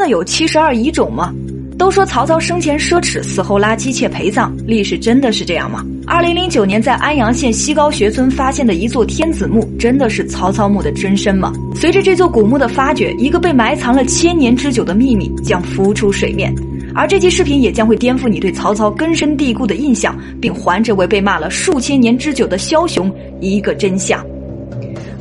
[0.00, 1.32] 的有七十二遗冢吗？
[1.78, 5.84] 都说曹操生前奢侈，死后拉姬妾陪葬，历史真的是这样吗？
[6.06, 11.52] 二零零九年在安阳县西高穴村发现的一座天子墓，真的是曹操墓的真身吗？
[11.74, 16.54] 随着这座古墓的发掘，一个被埋藏了千年之久的秘密将浮出水面，
[16.94, 23.10] 而这期视频也将会颠覆你对曹操根深蒂固的印象，并还这位被骂了数千年之久的枭雄
[23.40, 24.22] 一个真相。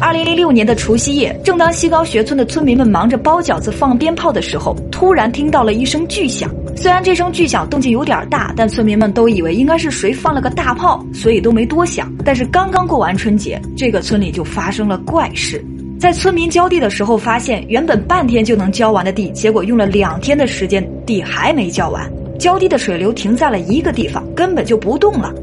[0.01, 6.49] 二零零六年的除夕夜，正当西高穴村的村民们忙着包饺子、放鞭炮的时候，突然听到了一声巨响。
[6.73, 12.09] 虽然这声巨响动静有点大，但村民们都以为应该是谁放了个大炮，所以都没多想。
[12.23, 15.63] 但是刚刚过完春节，这个村里就发生了怪事。
[15.99, 22.09] 在村民浇地的时候，发现原本半天就能浇完的地，结果用了两天的时间，地还没浇完。
[22.39, 25.33] 浇地的水流停在了一个地方，根本就不动了。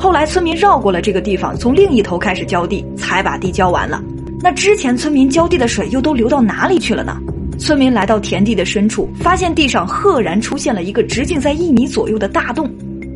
[0.00, 4.02] 后来村民绕过了这个地方，从另一头开始浇地，才把地浇完了。
[4.40, 7.18] 那之前村民浇地的水又都流到哪里去了呢？
[7.58, 12.66] 村民来到田地的深处，发现地上赫然出现了一个直径在一米左右的大洞。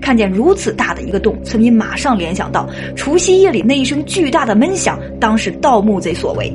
[0.03, 6.55] 看见如此大的一个洞，村民马上联想到除夕夜里那一声巨大的闷响，当是盗墓贼所为。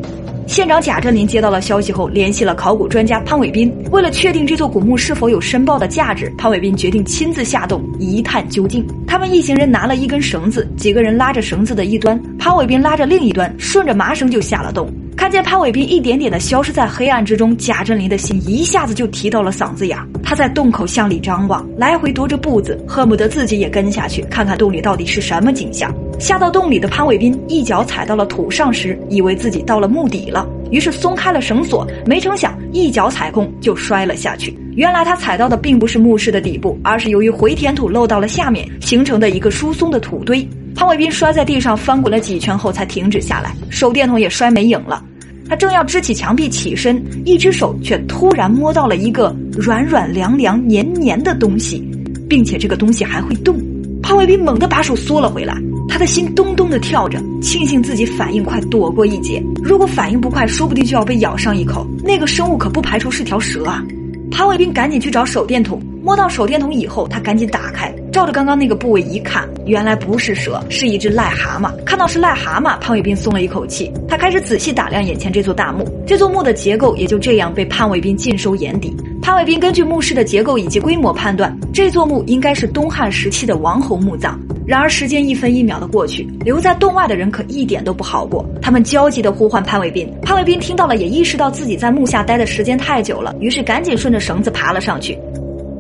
[0.50, 3.72] 县长贾振林接到了消息后，联系了考古专家潘伟斌。
[3.92, 8.84] 为了确定这座古墓是否有申报的价值，潘伟斌决定亲自下洞一探究竟。
[9.06, 14.92] 他们一行人拿了一根绳子，几个人拉着绳子的一端，潘伟斌拉着另一端，顺着麻绳就下了洞。
[15.16, 19.96] 看见潘伟斌一点点的消失在黑暗之中，贾振林的心一下子就提到了嗓子眼。
[20.24, 25.94] 他在洞口向里张望，来回踱着步子，恨不得自己也跟下去，看看洞里到底是什么景象。
[26.20, 34.54] 下到洞里的潘伟斌一脚踩到了土上时，以为自己到了墓底了，于是松开了绳索，没成想一脚踩空就摔了下去。
[34.76, 40.46] 原来他踩到的并不是墓室的底部，而是由于回填土漏到了下面形成的一个疏松的土堆。
[40.76, 45.02] 潘伟斌摔在地上翻滚了几圈后才停止下来，手电筒也摔没影了。
[45.48, 51.82] 他正要支起墙壁起身，一只手却突然摸到了一个软软凉凉、黏黏的东西，
[52.28, 53.58] 并且这个东西还会动。
[54.02, 55.56] 潘伟斌猛地把手缩了回来。
[56.00, 59.44] 他的心咚咚的跳着，庆幸自己反应快，躲过一劫。
[59.62, 61.86] 如果反应不快，说不定就要被咬上一口。
[62.02, 63.84] 那个生物可不排除是条蛇啊！
[64.32, 71.70] 潘卫兵赶紧去找手电筒，摸到手电筒以后，他赶紧打开，照着刚刚那个部位一看，原来不是蛇，是一只癞蛤蟆。
[71.84, 73.92] 看到是癞蛤蟆，潘卫兵松了一口气。
[74.08, 78.96] 他开始仔细打量眼前这座大墓，这座墓的结构也就这样被潘卫兵尽收眼底。
[79.22, 84.40] 潘卫兵根据墓室的结构以及规模判断，这座墓应该是东汉时期的王侯墓葬。
[84.70, 88.46] 然而时间一分一秒的过去，留在洞外的人可一点都不好过。
[88.62, 95.18] 他们焦急地呼唤潘伟斌，潘伟斌听到了，也意识到自己在墓下待的时间太久了，于是赶紧顺着绳子爬了上去。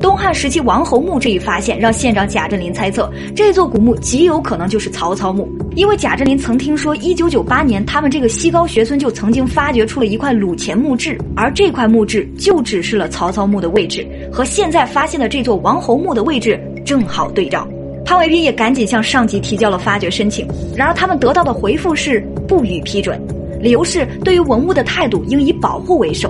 [0.02, 17.68] 东汉时期王侯墓这一发现，让县长贾振林猜测，这座古墓极有可能就是曹操墓，因为贾振林曾听说，一九九八年他们这个西高穴村就曾经发掘出了一块鲁钱墓志，而这块墓志就指示了曹操墓的位置，和现在发现的这座王侯墓的位置正好对照。
[18.10, 23.22] 潘伟斌也赶紧向上级提交了发掘申请，然而他们得到的回复是不予批准，
[23.62, 26.28] 理由是对于文物的态度应以保护为首。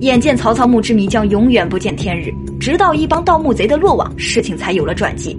[0.00, 5.38] 眼见曹操墓之谜将永远不见天日，直到一帮盗墓贼的落网，事情才有了转机。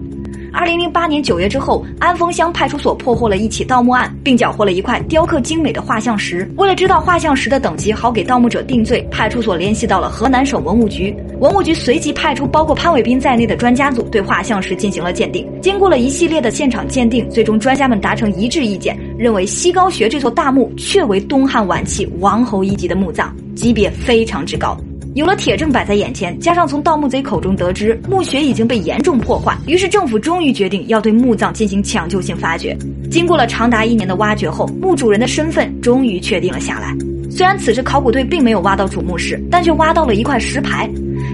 [0.54, 6.50] 二零零八年九月之后，安丰乡派出所破获了一起盗墓案，并缴获了一块雕刻精美的画像石。
[6.58, 11.14] 为了知道画像石的等级，好给盗墓者定罪，派出所联系到了河南省文物局。
[11.40, 15.44] 文物局随即派出包括潘伟斌在内的专家组，对画像石进行了鉴定。
[15.60, 24.78] 经过了一系列的现场鉴定，最终专家们达成一致意见，认为西高穴这座大墓确为东汉晚期王侯一级的墓葬，级别非常之高。
[25.16, 32.76] 有了铁证摆在眼前，加上从盗墓贼口中得知墓穴已经被严重破坏，于是政府终于决定要对墓葬进行抢救性发掘。
[33.12, 36.96] 经过了长达一年的挖掘后，墓主人的身份终于确定了下来。
[37.30, 40.90] 虽然此时考古队并没有挖到主墓室，但却挖到了一块石牌。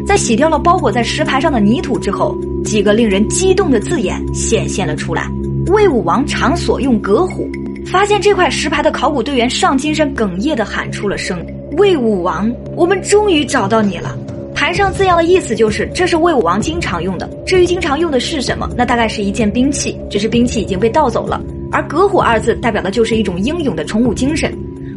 [0.06, 5.30] 在洗掉了包裹在石牌上的泥土之后，几个令人激动的字眼显现了出来
[5.72, 7.50] ：“魏武王常所用葛虎。”
[7.88, 11.42] 发现这块石牌的考古队员上金山哽咽地喊出了声。
[11.80, 14.14] 魏武王，我们终于找到你了。
[14.54, 17.26] 牌上字样的意思就是，这是魏武王经常用的。
[17.46, 21.42] 至于经常用的是什么，那大概是一件兵器，只是兵器已经被盗走了。
[21.72, 24.54] 而“葛虎”二字代表的就是一种英勇的崇武精神。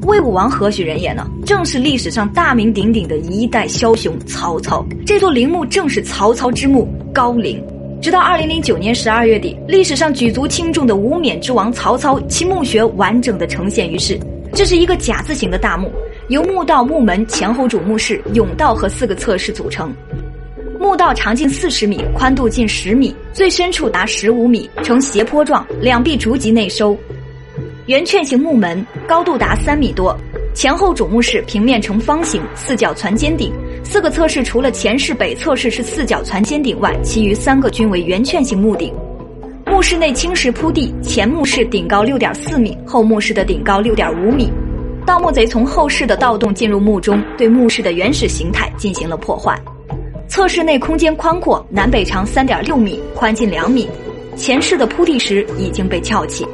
[0.09, 1.25] 魏武王何许人也呢？
[1.47, 4.85] 正是历史上大名鼎鼎的一代枭雄曹操。
[5.07, 7.63] 这座陵墓正是曹操之墓高陵。
[8.01, 14.19] 直到二零零九年十二月底，历史上举足轻重的无冕之王曹操其墓穴完整的呈现于世。
[14.53, 15.89] 这是一个甲字形的大墓。
[16.33, 19.95] 由墓道、墓门、前后主墓室、甬道和四个侧室组成。
[20.81, 26.97] 墓道长近四十米，宽度近十米，最深处达十五米，呈斜坡状，两壁逐级内收。
[27.85, 30.17] 圆券形墓门高度达三米多，
[30.55, 33.53] 前后主墓室平面呈方形，四角攒尖顶。
[33.85, 38.91] 四个侧室除了前室北侧室是四角攒尖顶外，其余三个均为圆券形墓顶。
[39.67, 44.51] 墓室内青石铺地，前墓室顶高六点四米，后墓室的顶高六点五米。
[45.05, 49.61] 盗墓贼从后室的盗洞进入墓中，对墓室的原始形态进行了破坏。
[50.29, 53.89] 侧室内空间宽阔，南北长三点六米，宽近两米。
[54.37, 56.47] 前室的铺地石已经被撬起。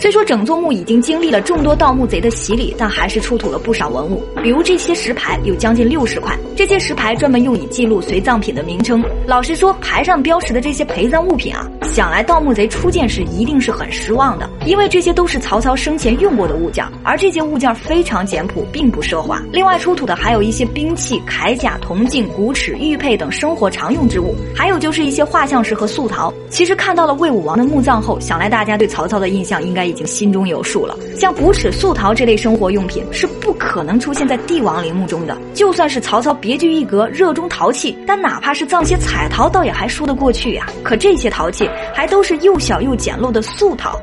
[0.00, 6.38] 虽说整座墓已经经历了众多盗墓贼的洗礼，但还是出土了不少文物，比如这些石牌有将近六十块。
[6.54, 9.02] 这些石牌专门用以记录随葬品的名称。
[9.26, 19.42] 老实说，牌上标识的这些陪葬物品啊，想来盗墓贼初见时一定是很失望的，因为这些都是曹操生前用过的物件，而这些物件非常简朴，并不奢华。
[19.52, 26.32] 另外出土的还有一些兵器、铠甲、铜镜、骨齿、玉佩等生活常用之物，还有就是一些画像石和素陶。
[26.48, 30.96] 其实看到了魏武王的墓葬后，想来大家对曹操的印象应该已经心中有数了。
[31.16, 35.36] 像骨齿、素陶这类生活用品是不可能出现在帝王陵墓中的。
[35.54, 40.66] 就算是曹操别具一格、热衷陶器，但哪怕是葬些彩陶，倒也还说得过去呀。
[40.82, 43.98] 可这些陶器还都是又小又简陋的素陶。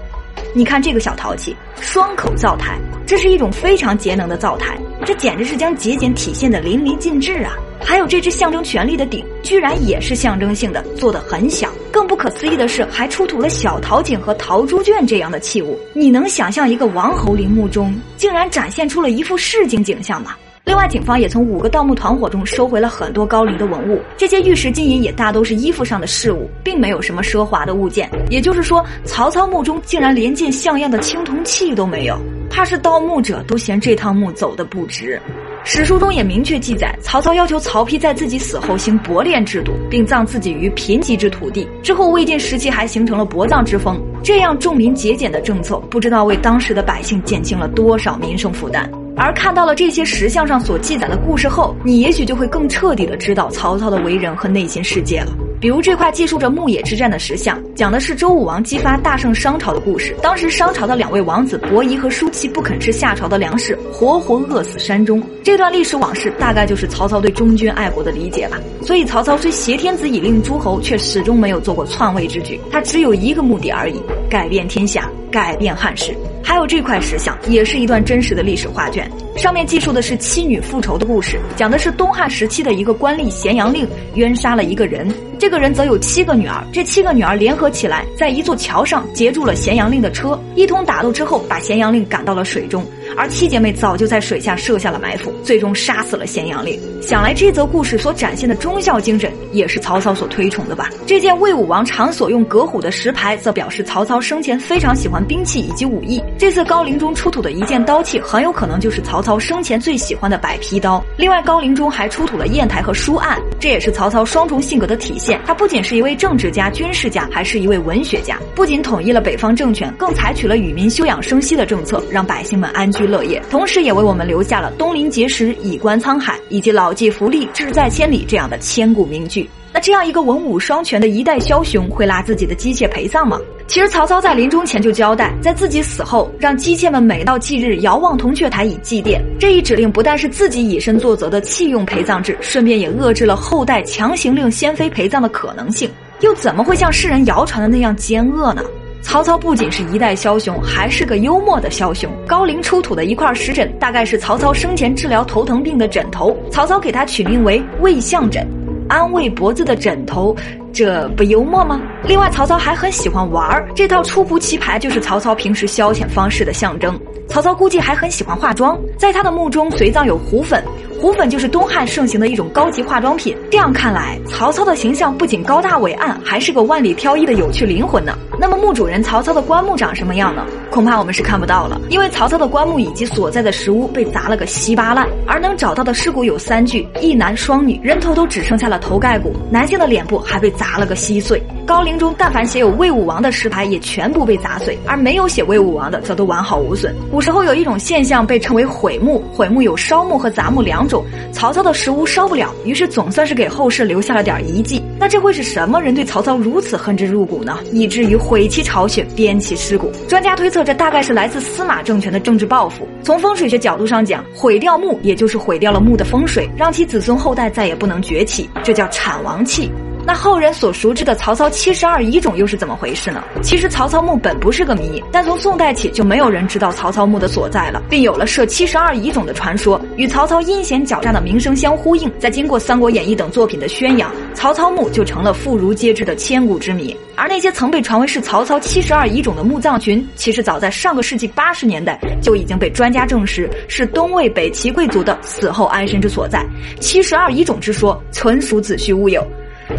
[0.53, 7.53] 你看这个小陶器，双口灶台，这是一种非常节能的灶台，这简直是将节俭体现的淋漓尽致啊！
[7.79, 11.71] 还有这只象征权力的鼎，居然也是象征性的，做的很小。
[11.91, 15.79] 更不可思议的是，还出土了小陶井和陶猪圈这样的器物。
[15.93, 20.35] 你能想象一个王侯陵墓中竟然展现出了一幅市井景象吗？
[20.65, 28.09] 另外，警方也从五个盗墓团伙中收回了很多高陵的文物，这些玉石金银也大都是衣服上的饰物，并没有什么奢华的物件。
[28.31, 32.19] 也就是说，曹操墓中竟然连件像样的青铜器都没有，
[32.55, 35.21] 怕是盗墓者都嫌这趟墓走的不值。
[35.65, 41.67] 史书中也明确记载，曹操要求曹丕在自己死后行薄殓制度，并葬自己于贫瘠之土地。
[41.83, 44.01] 之后，魏晋时期还形成了薄葬之风。
[44.23, 48.89] 这样重民节俭的政策，不知道为当时的百姓减轻了多少民生负担。
[49.17, 55.44] 而看到了这些石像上所记载的故事后，你也许就会更彻底的知道曹操的为人和内心世界了。
[55.65, 60.15] 比如这块记述着牧野之战的石像，讲的是周武王激发大胜商朝的故事。
[60.21, 65.19] 当时商朝的两位王子伯夷和叔齐不肯吃夏朝的粮食，活活饿死山中。
[65.43, 68.59] 这段历史往事大概就是曹操对忠君爱国的理解吧。
[68.83, 72.61] 所以曹操虽挟天子以令诸侯，却始终没有做过篡位之举。
[72.71, 76.15] 他只有一个目的而已：改变天下，改变汉室。
[76.43, 85.07] 还有这块石像，也是一段真实的历史画卷，上面记述的是妻女复仇的故事，讲的是东汉时期的一个官吏咸阳令冤杀了一个人。
[85.37, 92.85] 这个人则有七个女儿，这七个女儿联合起来，在一座桥上截住了咸阳令的车，一通打斗之后，把咸阳令赶到了水中，
[93.17, 96.79] 而七姐妹早就在水下设下了埋伏，最终杀死了咸阳令。
[97.01, 100.89] 想来这则故事所展现的忠孝精神，也是曹操所推崇的吧？
[101.05, 106.23] 这件魏武王常所用革虎的石牌，则表示曹操生前非常喜欢兵器以及武艺。
[106.39, 111.03] 这次高陵中出土的一件刀器，很有可能就是曹操生前最喜欢的百劈刀。
[111.17, 115.41] 另外，高陵中还出土了砚台和书案，这也是曹操双重性格的体现。
[115.47, 118.39] 他不仅是一位政治家、军事家，还是一位文学家。
[118.53, 123.41] 不仅统一了北方政权，更采取了与民休养生息的政策，让百姓们安居乐业。
[123.49, 129.49] 同时，也为我们留下了“东临碣石，以观沧海”以及“老骥伏枥，志在千里”这样的千古名句。
[129.75, 133.37] 那这样一个文武双全的一代枭雄，会拉自己的姬妾陪葬吗？
[133.67, 139.19] 其实曹操在临终前就交代，在自己死后，让姬妾们每到忌日遥望铜雀台以祭奠。
[139.37, 145.91] 这一指令不但是自己以身作则的弃用陪葬制，顺便也遏制了后代强行令先妃陪葬的可能性。
[146.21, 148.63] 又怎么会像世人谣传的那样奸恶呢？
[149.01, 152.09] 曹操不仅是一代枭雄，还是个幽默的枭雄。
[152.25, 158.47] 高陵出土的一块石枕，大概是曹操生前治疗头疼病的枕头，曹操给他取名为魏相枕。
[158.95, 160.33] 安慰脖子的枕头，
[160.71, 161.81] 这不幽默吗？
[162.05, 166.97] 另外，曹操还很喜欢玩儿，这套出仆棋牌就是曹操平时消遣方式的象征。
[167.27, 170.63] 曹操估计还很喜欢化妆，在他的墓中随葬有胡粉，
[170.99, 173.35] 胡粉就是东汉盛行的一种高级化妆品。
[173.51, 178.17] 这样看来，曹操的形象不仅高大伟岸，还是个万里挑一的有趣灵魂呢。
[178.37, 180.45] 那么墓主人曹操的棺木长什么样呢？
[180.69, 191.41] 恐怕我们是看不到了，因为曹操的棺木以及所在的石屋被砸了个稀巴烂，而能找到的尸骨有三具，一男双女，人头都只剩下了头盖骨，男性的脸部还被砸了个稀碎。
[191.65, 196.93] 高陵中但凡写有魏武王的石牌也全部被砸碎，而没有写魏武王的则都完好无损。
[197.09, 200.94] 古时候有一种现象被称为毁墓，毁墓有烧墓和砸墓两种。
[201.31, 204.83] 曹操的石屋烧不了，于是总算是给后世留下了点遗迹。
[204.99, 207.59] 那这会是什么人对曹操如此恨之入骨呢？
[207.71, 209.91] 以至于毁其巢穴，编其尸骨。
[210.07, 212.87] 专家推测，这大概是来自司马政权的政治报复。
[213.03, 219.71] 从风水学角度上讲，毁掉墓，也就是毁掉了墓的风水，让其子孙后代再也不能崛起，这叫产王气。
[220.07, 223.23] 那后人所熟知的曹操七十二遗冢又是怎么回事呢？
[223.41, 232.11] 其实曹操墓本不是个谜，但从宋代起就没有人知道曹操墓的所在了，并有了设七十二遗冢的传说，与曹操阴险狡诈的名声相呼应。
[232.19, 236.95] 在经过《三国演义》等作品的宣扬，曹操墓就成了妇孺皆知的千古之谜。
[237.15, 246.45] 而那些曾被传为是曹操七十二遗冢的墓葬群，其实早在上个世纪八十年代就已经被专家证实是东魏北齐贵族的死后安身之所在。
[246.79, 249.25] 七十二遗冢之说纯属子虚乌有。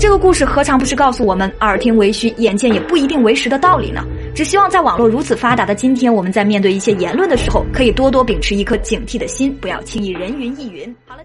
[0.00, 4.02] 这个故事何尝不是告诉我们耳听为虚，眼见也不一定为实的道理呢？
[4.36, 10.94] 只希望在网络如此发达的今天，我们在面对一些言论的时候，可以多多秉持一颗警惕的心，不要轻易人云亦云。
[11.06, 11.22] 好了。